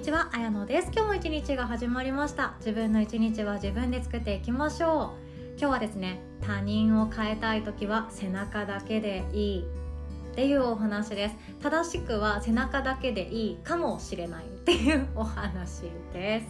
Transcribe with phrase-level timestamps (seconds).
[0.00, 0.90] にちは、あやのです。
[0.94, 2.54] 今日も一日が始まりました。
[2.60, 5.58] 自分の一日は自分で作っていきましょう。
[5.58, 9.60] 今日はですね他人を変えたい時は背中だけでいい。
[9.60, 11.36] っていうお話です。
[11.62, 15.82] 正しくは背中だけでいいかもしれないっていうお話
[16.14, 16.46] です。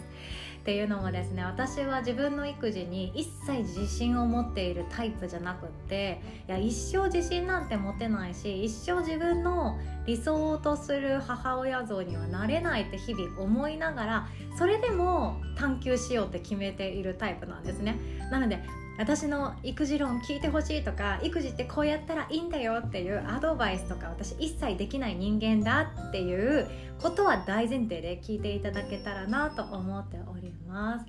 [0.61, 17.97] っていうのもですね私は自分の育児に一切自信を持っているタイプじゃなくっていや一生自信なんて持てないし一生自分の理想とする母親像にはなれないって日々思いながらそれでも探求しようって決めているタイプなんですね。
[18.31, 18.61] なので
[19.01, 26.69] 私の育児論聞いてほしいとか育児ってこうやったらいいんだよっていうアドバイスとか私一切できない人間だっていう
[26.99, 31.07] ことは大前提で聞いていただけたらなと思っております。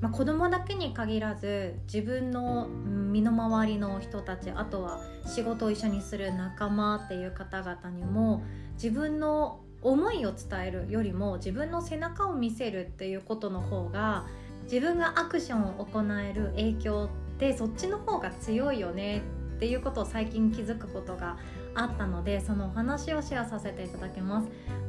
[0.00, 8.44] まあ、子供だけに限らず自分の身の回りの人たちあとは仕事を一緒にする仲間っていう方々にも
[8.74, 14.24] 自分の思いを伝えるよりも自分の背中を見せるっていうことの方が
[14.70, 19.22] 自分がアクションを行える影響ってそっちの方が強いよね
[19.56, 21.38] っていうことを最近気づくことが
[21.74, 24.48] あったのでそのお話をシェアさせていただきます。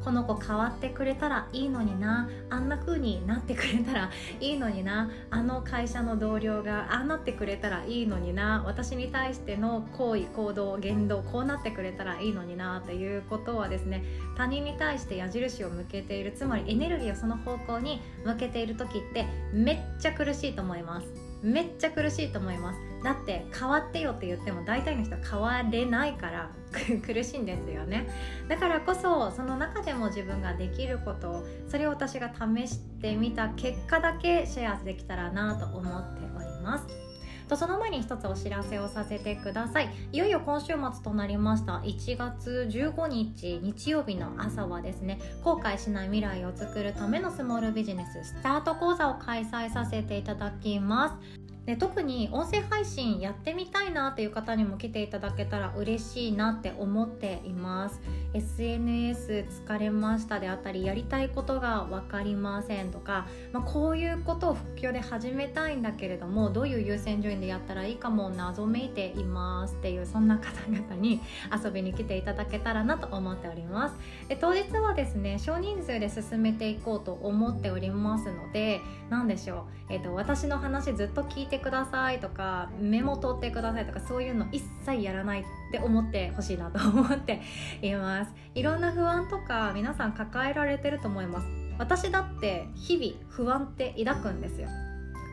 [0.10, 4.10] この子変わってくれたらいいのになあんな風になってくれたら
[4.42, 14.04] いいのになあの会社の同僚がああなってくれたらいいのにな私に対しての行為行動言動こうなってくれたらいいのになっていうことはですね
[14.36, 21.29] 他人に対して矢印を向けているつまりエネルギーをその方向に向けている時ってめっちゃ苦しいと思います。
[21.42, 22.80] めっちゃ苦しいと思います。
[23.04, 26.52] だって変わってよって言っても大体の人は変われないから
[27.06, 28.08] 苦しいんですよね。
[28.48, 37.09] だからこそその中でも自分ができることそれを私が試してみた結果だけシェアできたらなと思っております。
[37.50, 39.90] とその前に一つお知らせをさせてください。
[40.12, 41.82] いよいよ今週末となりました。
[41.84, 51.39] 1月15日日曜日の朝はですね後悔しない未来を作るためのスモールビジネススタート講座を開催させていただきます。
[51.70, 58.02] で特に音声配信やってみたいなっていう方にも来ていただけたら嬉しいなって思っています。
[58.34, 71.22] SNS 疲れましたであったりやりたいことが分かりませんとか、まあ、こういうことを副業で始めたいんだけれどもどういう優先順位でやったらいいかも謎めいていますっていうそんな方々に
[71.64, 73.96] 遊びに来ていただけたらなと思っております。
[74.28, 87.42] で当日はですね少人数で進めていこうと思っておりますので何でしょう、えーと私の話ずっと聞いてくださいとかメモ取ってくださいとかそういうの一切やらないって思ってほしいなと思って
[87.82, 88.32] います。
[88.56, 91.48] いろんな不安とか皆さん抱えられてると思います。
[91.78, 94.68] 私だって日々不安って抱くんですよ。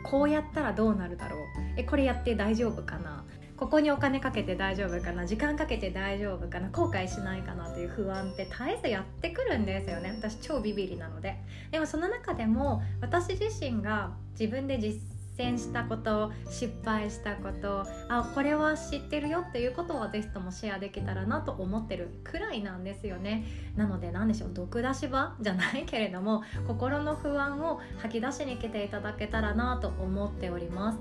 [0.05, 1.41] こうやったらどうなるだろう。
[1.77, 3.25] えこれやって大丈夫かな。
[3.57, 5.27] ここにお金かけて大丈夫かな。
[5.27, 6.69] 時間かけて大丈夫かな。
[6.69, 10.15] 後悔しないかなという不安って絶えずやってくるんですよね。
[10.15, 11.37] 私超ビビりなので。
[11.71, 15.01] でもその中でも私自身が自分で実
[15.37, 23.45] 践したこと失敗したことあこれは知ってるよっていうことは是非ともシェアできたらなと思ってるくらいなんですよね。
[23.77, 30.99] なので何でしょう毒出し場じゃないけれども 心の不安を吐き出しに来ていただけたらなと思っております。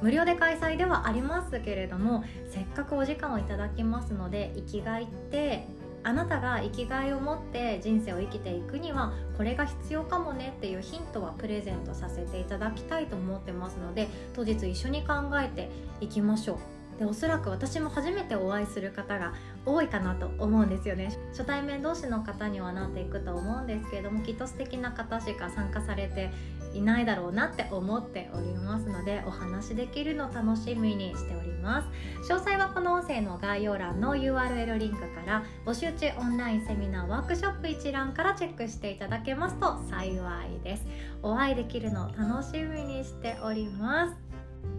[0.00, 5.66] 無料で開催ではありますけれどもせっかくお時間をいただきますので生きがいって
[6.08, 15.68] あなたが生きがいを持って人生を生きていくにはこれが必要かもねっていうヒントはプレゼントさせていただきたいと思ってますので当日一緒に考えて
[16.00, 19.34] いきましょうでおそらく私も初めてお会いする方が
[19.66, 21.16] 多いかなと思うんですよね。
[21.30, 26.30] 初対面同士の方にはなっていくと思うんですけれどもきっと素敵な方しか参加されて
[26.74, 32.32] いないだろうなって思っておりますのでお話できるの楽しみにしております。
[32.32, 40.12] 詳細はこの音声の概要欄の URL リンクから募集中オンラインセミナーワークショップ一覧からチェックしていただけますと幸
[40.44, 40.86] いです。
[41.22, 44.16] お会いできるのを楽しみにしております。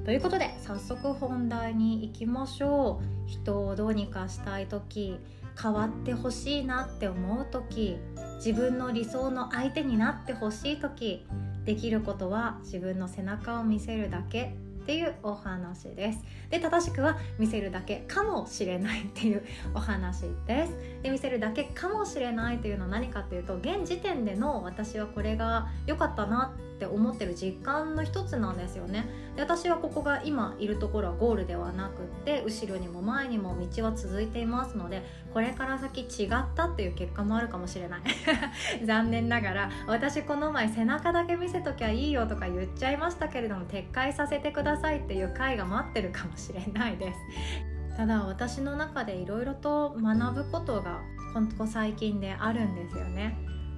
[0.06, 3.30] ということで早速本題に行きましょう。
[3.30, 5.20] 人をどうにかしたい時
[5.62, 7.98] 変わってほしいなって思う時
[8.38, 11.28] 自分の理想の相手になってほしい時
[11.70, 16.24] できることは自分の背中を見せるだけっていうお話です。
[16.50, 19.44] で正しくは見せるだけかもしれないっていう
[19.76, 20.74] お話です。
[21.04, 29.06] で見せるだけかもしれないというのは何かっていうと現時点での私はこれが良かったなって思ってる実感の一つなんですよね。
[29.36, 35.04] で私はここが今いるところはゴールではなくって後ろにも前にも道は続いていますので
[35.34, 38.02] これから先違ったっていう結果もあるかもしれない。
[38.86, 47.20] 残念ながら私この前背中だけ見せときゃいいよとか言っちゃいましたけれども撤回させてくださいっていう回が待ってるかもしれないです。
[47.98, 51.02] ただ私の中でいろいろと学ぶことが
[51.34, 53.38] ここ最近であるんですよね。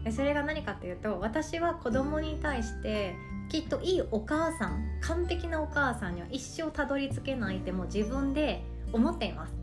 [0.10, 3.16] それが何かっていうと私は子供に対して
[3.50, 8.64] きっといいお母さん完璧なお母さんには一生たどり着けないってもう自分で
[8.94, 9.62] 思っています。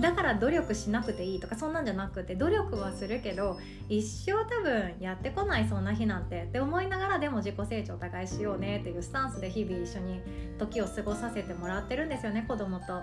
[0.00, 3.56] だから努力しなくていいとかそんなんじゃなくて努力はするけど
[3.88, 10.20] 一生多分やってこないそんな日なんてって思いながらでも自己成長お互いしようねっていうスタンスで日々一緒に
[10.58, 13.02] 時を過ごさせてもらってるんですよね子供と。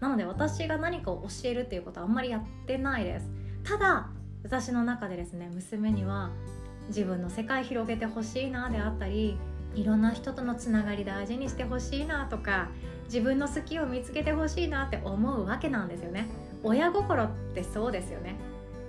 [0.00, 3.30] なので私が何かを教えるっていうことはあんまりやってないです。
[3.62, 4.08] ただ
[4.44, 6.30] 私の中でですね娘には
[6.88, 9.38] 自分の世界広げてほしいなであったり
[9.74, 12.68] いろんな人とのつながり大事にしてほしいなとか
[13.06, 16.26] 自分の好きを見つけてほしいなって思うわけなんですよね。
[16.62, 18.36] 親心ってそうですよね。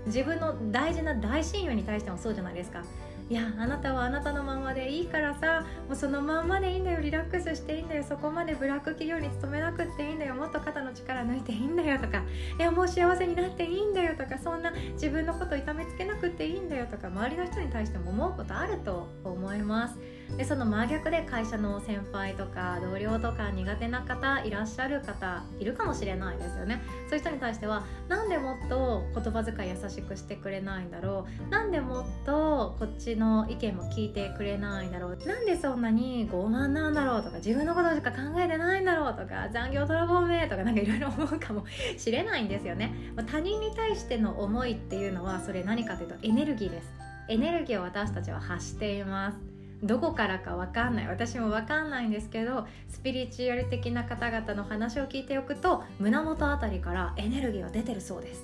[0.06, 2.84] 自分の大事な大親友に対してもそうじゃないですか。
[3.28, 12.24] いやあなたはあなたのままでいいからさもうそのまんまでいいんだよリラックスしていいんだよそこまでブラック企業に勤めなくっていいんだよもっと肩の力抜いていいんだよとか
[12.60, 20.15] いやもう幸せになっていいんだよとかそんな自分のこと痛めつけなくっていいんだよとか周りの人に対しても思うことあると思います。
[20.38, 26.82] でその真逆で会社の先輩とか同僚とか苦手な方いらっしゃる方いるかもしれないですよね。
[27.08, 31.50] そういう人に対してはなんでもっと言葉遣い優しくしてくれないんだろう。
[31.50, 35.18] なんでもっとこっちの意見も聞いてくれないんだろう。
[35.26, 41.64] なんでそんなに傲慢なんだろうとか自分のことしか考えてないんだろうとか残業泥棒めとかなんかいろいろ思うかも
[41.98, 42.94] しれないんですよね。
[43.16, 46.92] ま他人に対しての思いっていうのはそれ何かというとエネルギーです。
[47.28, 49.55] エネルギーを私たちは発しています。
[49.84, 51.08] どこからか分かんない。
[51.08, 58.44] 私も分かんないんですけどスピリチュアル的な方々の話を聞いておくと胸元あたりからエネルギーが出てるそうです。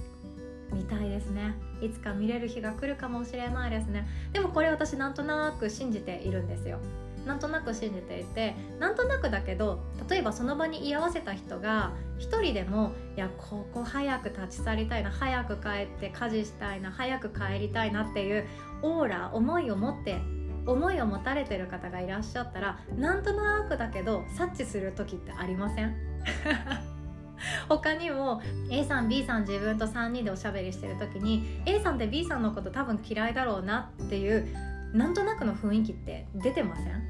[0.71, 1.53] 見たいですね。
[1.81, 4.07] いつか見れる日が来るかもしれないですね。
[4.33, 6.79] でもこれ私なんとなく信じているんですよ。
[7.25, 9.79] なんとなく信じていてなんとなくだけど
[10.09, 18.45] 例えばその場に居合わせた人が一人でもいやここ早く立ち去りたいな早く帰って家事したいな早く帰りたいなっていう
[18.81, 20.19] オーラ思いを持って
[20.65, 25.95] 思いを持たれてる方がいらっしゃったらなんとなくだけど察知する時ってありません？
[27.67, 34.45] 他にも A さん B さん自分と3人でおしゃべりしてる時に A さんって B さんのこと多分嫌いだろうなっていう
[34.93, 37.01] なんとなくの雰囲気って出てません？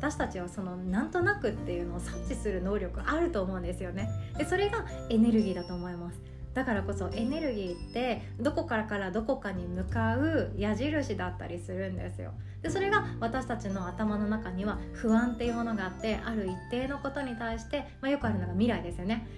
[0.00, 4.08] 私たちはそのなんとなくっていうのを察知する能力あると思うんですよね。
[4.38, 6.20] でそれがエネルギーだと思います。
[6.54, 12.32] だからこそエネルギーってどこからからどこかに向かう矢印だったりするんですよ。
[12.64, 19.28] でそれが私たちの頭の中には不安っていうものがあってある一定のことに対して、まあ、よくあるのが未来ですよね。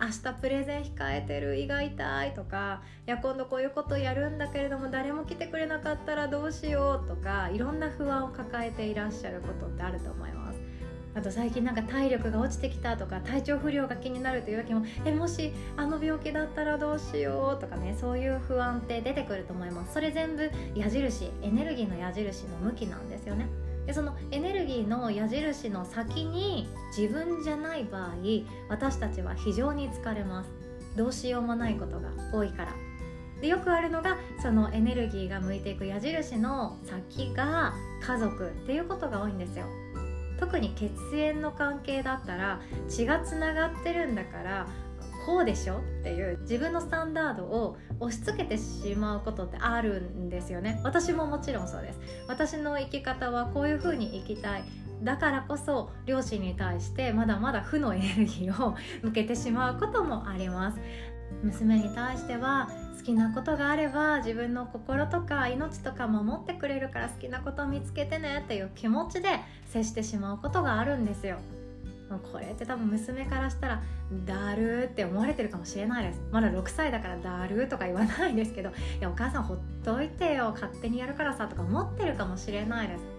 [0.00, 10.43] 明日プレゼン控えてる胃が痛いとかいや今度こういうことやるんだけれども誰も来てくれなかったらどうしようとかいろんな不安を抱えていらっしゃることってあると思います。
[11.14, 19.94] あと最近なんか体力が落ちてきたとか体調不良が気になるという時もえもしあの病気だったらどうしようとかねそういう不安って出てくると思います。
[19.94, 23.46] それ全部矢印エネルギーの矢印の向きなんですよね。
[23.86, 26.66] でそのエネルギーの矢印の先に
[26.96, 28.14] 自分じゃない場合
[28.68, 30.50] 私たちは非常に疲れます。
[30.96, 32.72] どうしようもないことが多いから。
[33.40, 39.66] でよくあるのがそのエネルギーが向いていく矢印の先が家族っていうことが多いんですよ。
[40.44, 44.66] 特に血縁の関係だったら血がつながってるんだから
[45.24, 50.82] こうでしょっていう自分のスタンダードを押し付けてしまうことってあるんですよね。
[50.84, 51.98] 私ももちろんそうです。
[52.28, 54.64] 私の生き方はこういう風に生きたい。
[55.02, 60.78] だからこそ両親に対してまだまだ負のエネルギーを向けてしまうこともあります。
[61.42, 69.28] 娘に対しては好きなことがあれば自分の心とか命とか守ってくれるから好きなことを見つけてねっていう気持ちで
[69.66, 71.38] 接してしまうことがあるんですよ。
[72.32, 73.82] これって多分娘からしたら
[74.24, 76.20] だるって思われてるかもしれないです。
[76.30, 83.14] まだ6歳だからだるとか言わないですけどいやお母さんほっといてよ勝手にやるからさとか思ってるかもしれないです。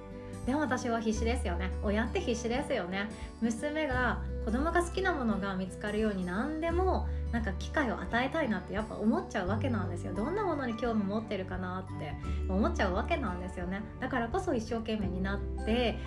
[0.45, 1.71] でも私は必死ですよね。
[1.83, 3.09] 親って必死ですよね。
[3.41, 10.13] 娘が子供が好きなものが見つかるように何でもなんか機会を与えたいなってやっぱ思っちゃうわけなんですよ。
[10.13, 12.13] どんなものに興味持ってるかなって
[12.47, 13.83] 思っちゃうわけなんですよね。
[13.99, 15.99] だからこそ一生懸命になって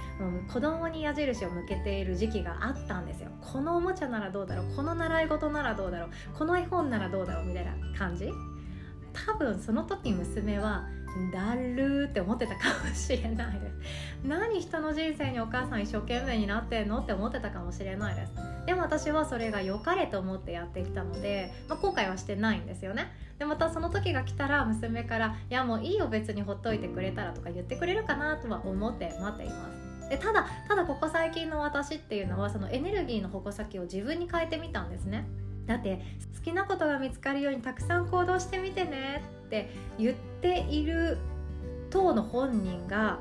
[0.51, 3.29] 子供に矢印を向けている時期があったんですよ。
[3.43, 8.31] このおもちゃならどうだろうこの習い事ならどうだろうこの絵本ならどうだろうみたいな感じ。
[9.13, 10.87] 多分その時娘は
[11.31, 13.75] だるーって思ってたかもしれないです。
[14.25, 18.48] 何人の人生にお母さん一生懸命になってんのって思ってたかもしれないです。
[18.69, 23.11] でも私はそれが良かれと思ってやってきたので、まあ、後悔はしてないんですよね。
[23.39, 29.73] でまたその時が来たら娘から「いやもういいよ別にほっといてくれたら」とか言ってくれるかなとは思って待っていま
[30.03, 30.11] す。
[30.11, 35.27] でただただここ最近の私っていうのはそのエネルギーの矛先を自分に変えてみたんですね。
[35.65, 36.03] だって
[36.37, 41.17] 好きなことが見つかるようにたくさん行動してみてねって言っている
[41.89, 43.19] 当の本人が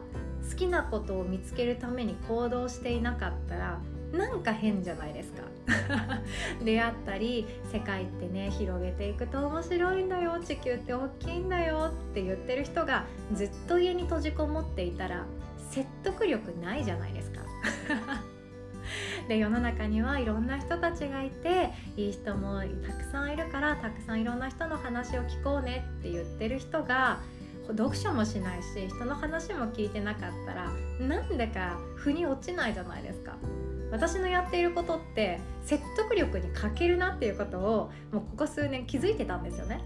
[0.49, 3.79] 好きなことを見つけるために行動していなかったら
[4.11, 5.43] なんか変じゃないですか。
[6.63, 10.39] 出会ったり世界ってね広げていくと面白いんだよ。
[10.39, 15.25] 地球って大きいんだよって言ってる人がずっと家に閉じこもっていたら
[15.69, 17.41] 説得力ないじゃないですか。
[19.27, 27.19] で世の中にはいろんな人たちがいていい人もたくさんいるからたくさんいろんな人の話を聞こうねって言ってる人が
[27.67, 30.71] 読書もしないし人の話も聞いてなかったら
[31.05, 33.35] なんでか腑に落ちないじゃないですか。
[33.91, 39.81] 私のやっていることって説得力に欠けるなっていうことをもうここ数年気づいてたんですよね。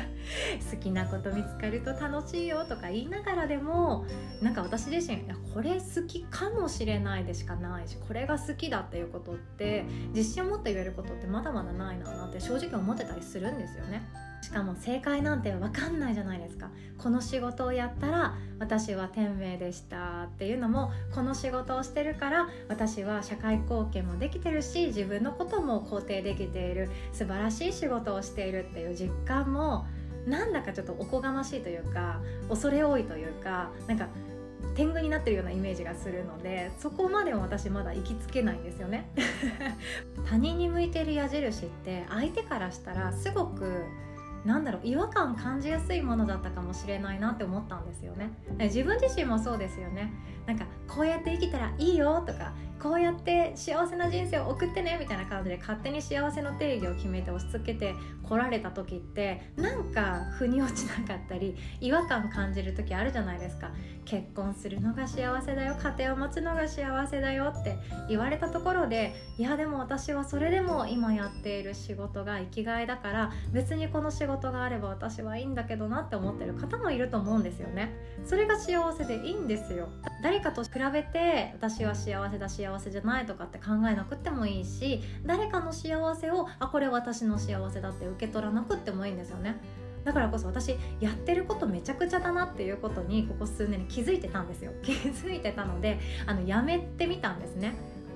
[0.70, 4.06] 好きなこと見つかると楽しいよとか言いながらでも
[4.42, 5.24] なんか私自身
[5.54, 9.84] これ好きかもしれないでしかないしこれが好きだっていうことって
[10.14, 14.02] 自信を持って言えることってまだまだないなって正直思ってたりするんですよね。
[14.44, 16.70] しかも正解なんて分かんないじゃないですか。
[16.98, 26.90] この仕事をやったら私は天命でしたっていうのもこの仕事をしてるから私は社会貢献もできてるし自分のことも肯定できている。
[27.14, 29.86] 素晴らしい仕事をしているっていう実感も
[30.26, 32.20] なんだかちょっとおこがましいというか
[32.50, 34.08] 恐れ多いというかなんか
[34.74, 39.08] 天狗になってるようなイメージがするのでそこまでも私まだ行きつけないんですよね。
[40.28, 43.84] 他人に向いてる矢印って相手からしたらすごく
[44.44, 48.30] なんだろう違和感感じやすいものだったかもしれないなって思ったんですよね。
[48.58, 50.12] 自分自身もそうですよね。
[50.46, 52.52] なんかこうやって生きたらいいよとか
[52.84, 63.70] こうやって幸せな人生を送ってねみたいな感じで勝手に幸せの定義を決めて押し付けて来られた時ってなんか腑に落ちなかったり違和感感じる時あるじゃないですか。
[64.04, 77.94] 結婚するのが幸せだよ家庭を持つのが幸せだよって言われたところでいやでも私はそれでも今やっている仕事が生きがいだから別にこの仕事があれば私はいいんだけどなって思ってる方もいると思うんですよね。
[78.26, 79.88] それが幸せでいいんですよ。
[80.22, 89.56] 誰かと比べて私は幸せだ幸せじゃないとかって考えなくてもいいし誰かの幸せをあこれ私の幸せだって受け取らなくってもいいんですよね。
[90.04, 94.72] だからこそ私やってることめちゃくちゃだなっていうことにここ数年に気づいてたんですよ。
[94.82, 97.74] 気づいてたのであのやめてみたんですね。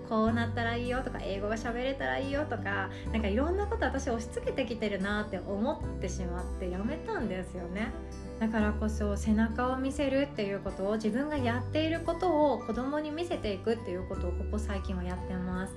[0.09, 7.93] こうなったらいいよとか英語が喋れたらいいよとかなんかいろんなこと私押し付けてきてるなって思ってしまってやめたんですよね。
[8.41, 15.75] だからこそ背中を見せるっていうことを自分がやっていることを子供に見せていくっていうことをここ最近はやってます。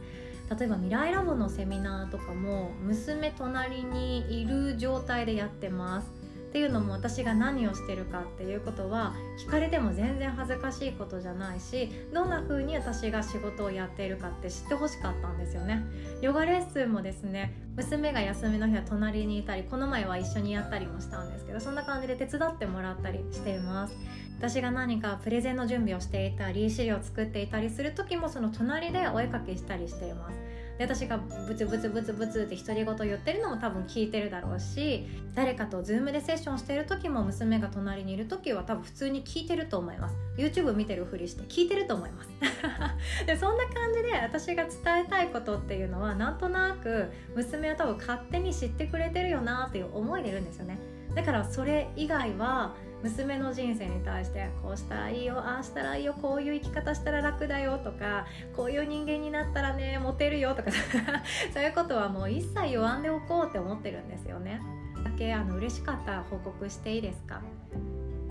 [0.58, 6.21] 例えば未来ラボのセミナーとかも娘隣にいる状態でやってます。
[6.52, 15.82] っていうのも私が何をしてるかっていうことは聞かれても全然恥ずかしいことじゃないしどんな風に私が仕事をやっているかって知ってほしかったんですよね。
[16.22, 23.96] ヨガレッスンもですね娘が休みの日は隣にいたりこの前は一緒にやったりもしたんですけどそんな感じで手伝ってもらったりしています。
[24.38, 30.38] 私が何かプレゼンの準備をしていたり資料を作っていたりする時もその隣でお絵かきしたりしています。
[30.82, 40.16] で私がブツブツブツブツって独り言言ってるのも多分聞いてるだろうし誰かと Zoom でセッションしてる時も娘が隣にいる時は多分普通に聞いてると思います。
[40.38, 42.30] YouTube 見てるふりして聞いてると思います。
[43.28, 50.80] でそんな感じで私が伝えたいことっていうのはなんとなく娘は多分勝手に知ってくれてるよなっていう思いでいるんですよね。
[51.16, 58.26] だからそれ以外は娘の人生に対してこうしたらいいよああしたらいいよこういう生き方したら楽だよとか
[58.56, 60.70] こういう人間になったらねモテるよとか
[61.54, 64.62] そういうことはもう一切弱んでおこうって思ってるんですよね。
[65.04, 67.42] だけあの嬉しかったら報告していいですか？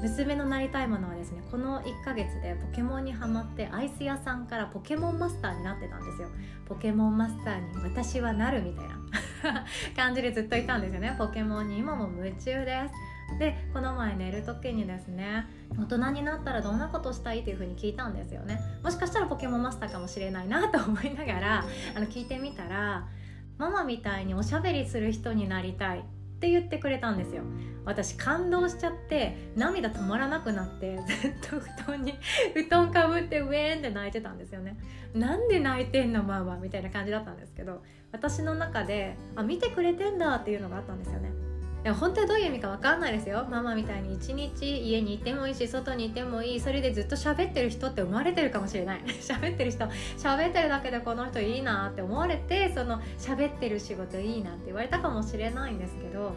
[0.00, 6.28] 娘のなりたいものはですねこの1ヶ月でポケモンにはまってアイス屋さんからポケモンマスターになってたんですよ。
[6.66, 9.64] ポケモンマスターに私はなるみたいな
[9.96, 11.14] 感じでずっといたんですよね。
[11.18, 13.38] ポケモンに今も夢中です。
[13.38, 15.46] でこの前寝る時にですね
[15.78, 18.60] 大人になったらどんなことしたいっていう風に聞いたんですよね。
[18.82, 21.64] もしかしたらポケモンマスターかもしれないなと思いながら
[21.94, 23.06] あの聞いてみたら
[23.58, 26.04] ママみたいにおしゃべりする人になりたい。
[26.40, 27.42] って言ってくれたんですよ。
[27.84, 32.14] 私感動しちゃって涙止まらなくなってずっと布団に
[32.54, 34.78] 布団かぶってウェーンって泣いてたんですよね。
[35.12, 41.30] なんで泣いてんのママみたいな感じだったんですけど私の中であ見てくれてんだっていうのがあったんですよね。
[41.82, 43.46] でも本当にどういう意味か分かんないですよ。
[43.50, 46.60] ママみたいに一日家にいてもいいし外にいてもいい。
[46.60, 49.00] それでずっと喋ってる人って思われてるかもしれない。
[49.20, 49.86] 喋ってる人
[50.18, 56.32] 喋ってるだけでこの人いいなって思われてその喋ってる仕事いいなって言われたかもしれないんですけど。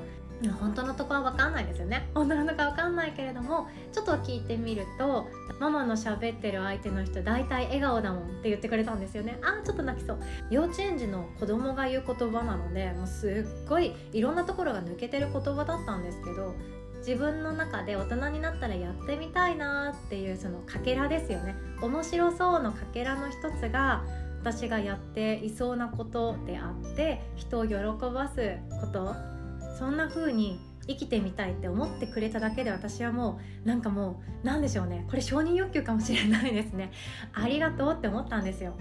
[0.52, 2.10] 本当のとこは分かんないですよね。
[2.14, 5.28] 本当のとこは分かんないけれどもちょっと聞いてみると
[5.60, 9.40] ママの喋ってる相手の人大体笑顔だもんって言ってくれたんですよね。
[9.42, 10.20] あーちょっと泣きそう。
[10.50, 16.54] 幼稚園児の子供が言う言葉なのでもうすっごいいろんなところが抜けてる言葉だったんですけど
[16.98, 21.56] 自分の中で大人になったらやってみたいなっていうそのかけらですよね。
[21.82, 24.04] 面白そうのかけらの一つが
[24.42, 29.33] 私がやっていそうなことであって人を喜ばすこと。
[29.78, 35.06] そんな風に生きてみたいって思ってくれただけで私はもうなんかもう何でしょうね。
[35.10, 36.92] これ承認欲求かもしれないですね。
[37.34, 38.74] ありがとうって思ったんですよ。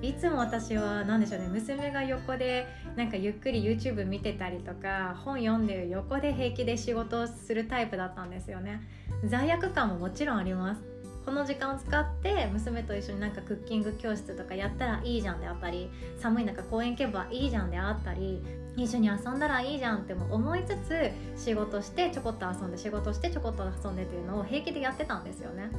[0.00, 1.48] いつも私は何でしょうね。
[1.48, 8.80] 娘が横でなんかゆっくり YouTube 見てたりとか本読んでる横で平気で仕事をするタイプだったんですよね。
[9.24, 10.92] 罪悪感ももちろんあります。
[11.24, 18.42] この時間を使って娘と一緒になんかクッキング教室とかやったらいいじゃんであったり寒い中公園行けばいいじゃんであったり
[18.76, 25.70] 一緒に遊んだらいいじゃんっても思いつつ仕事してちょこっと遊んで仕事してちょこっと遊んでっていうのを平気でやってたんですよね。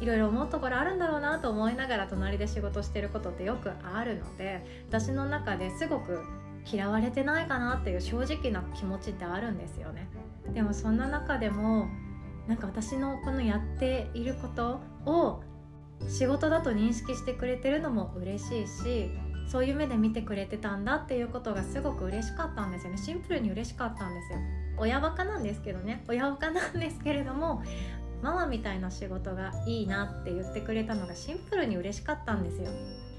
[0.00, 6.20] いろいろ思うところあるんだろうなと思いながら隣で仕事してることってよくあるので私の中ですごく
[6.70, 10.08] 嫌われてないかなっていう正直な気持ちってあるんですよね。
[10.52, 11.88] でもそんな中でも
[12.46, 15.40] なんか私のこのやっていることを
[16.08, 19.10] 仕事だと認識してくれてるのも嬉しいし
[19.46, 22.98] そういう目で見てくれてたんだっていうことがすごく嬉しかったんですよね。
[22.98, 24.38] シンプルに嬉しかったんですよ。
[24.78, 26.04] 親バカなんですけどね。
[26.08, 27.62] 親バカなんですけれども
[28.22, 32.70] ママみたいな仕事がいいなって言ってくれたのがシンプルに嬉しかったんですよ。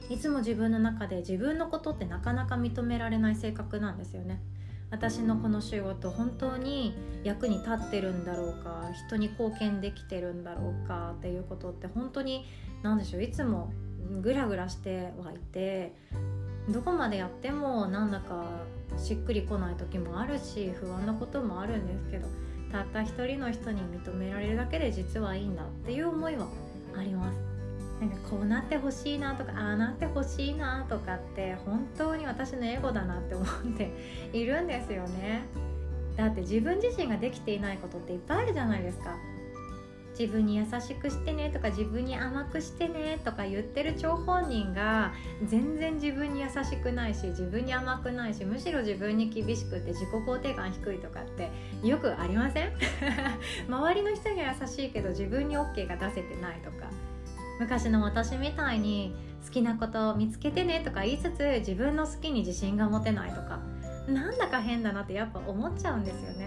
[0.10, 4.42] いつも自分の中で自分のことってなかなか認められない性格なんですよね。
[4.90, 12.46] 私のこの仕事本当に役に立ってるんだろうか人に貢献できてるんだろうかっていうことって本当に
[12.84, 13.74] 何でしょういつも
[14.22, 15.94] グラグラしてはいて
[16.70, 18.46] どこまでやってもなんだか
[18.98, 22.28] しっくりこない時もあるし不安なこともあるんですけど
[22.72, 26.48] たった一人の人に認められるだけで実はいいんだっていう思いは
[26.98, 27.40] あります。
[28.00, 33.92] なんかこうなってほしいなとかああなってほしいなとかって本当に私のエゴだなって思って
[34.34, 35.46] いるんですよね。
[36.16, 39.16] だって自分自身ができていないことっていっぱいあるじゃないですか。
[40.18, 45.14] 自分に優しくしてねとか自分に甘くしてねとか言ってる張本人が
[45.46, 51.52] 全然自分に優しくないし自分に甘くないしむしろ自分に厳しくて自己肯定感低いとかって
[51.84, 52.72] よくありません？
[53.70, 56.88] 周りの人には優しいけど自分に OK が出せてないとか。
[57.60, 63.60] 昔の私みたいに好きなことを見つけてねとか言いつつ自分の好きに自信が持てないとか。
[64.08, 66.47] なんだか変だなってやっぱ思っちゃうんですよね。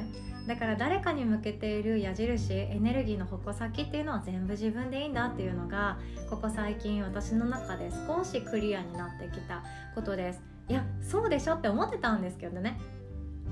[0.50, 5.96] だから誰かに向けている矢印エネルギーの矛先っていうのは全部自分でいいんだっていうのが
[6.28, 9.62] ここ最近私の中で少しクリアになってきた
[9.94, 10.42] ことです。
[10.68, 12.80] いやそうでしょって思ってたんですけどね。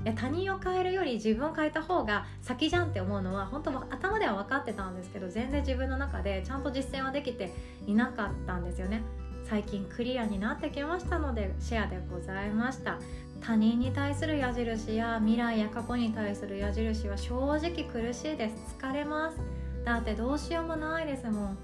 [0.03, 7.53] いや他人を変えるより自分を変えた方が先じゃんって思うのは本当頭では分かってたんですけど全然自分の中でちゃんと実践はできて
[7.87, 9.03] いなかったんですよね。
[9.45, 12.99] 最近クリアになってきましたのでシェアでございました。
[13.41, 18.75] 他人に対する矢印や未来や過去に対する矢印は正直苦しいです。
[18.79, 19.37] 疲れます。
[19.85, 21.57] だってどうしようもないですもん。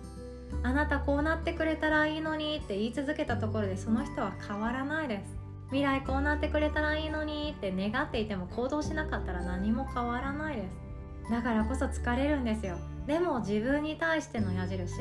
[0.64, 5.36] あなたこうなってくれたらいいのにって言い続けたところでその人は変わらないです。
[5.68, 11.32] 未来こうなってくれたらいいのにって願っていても行動しなかったら何も変わらないです。
[11.32, 12.78] だからこそ疲れるんですよ。
[13.08, 14.94] でも自分に対しての矢印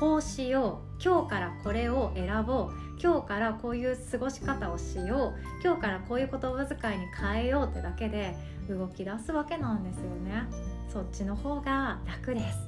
[0.00, 1.02] こうしよう。
[1.02, 2.84] 今日からこれを選ぼう。
[3.02, 5.62] 今日からこういう過ごし方をしよう。
[5.62, 8.34] 今日からこういう言葉遣いに変えようってだけで
[8.68, 10.44] 動き出すわけなんですよね。
[10.88, 12.58] そっちの方が楽です。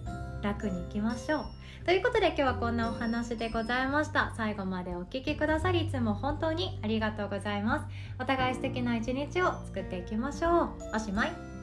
[0.42, 1.44] 楽にいきましょう。
[1.84, 4.32] ということで今日はこんなお話でございました。
[4.36, 7.86] 最後までお聴きくださりいつも本当にありがとうございます。
[8.20, 10.68] お互い素敵な一日を作っていきましょう。
[10.94, 11.55] おしまい。